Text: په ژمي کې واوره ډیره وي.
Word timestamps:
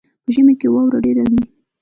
په 0.23 0.29
ژمي 0.35 0.53
کې 0.59 0.67
واوره 0.73 0.99
ډیره 1.05 1.23
وي. 1.31 1.41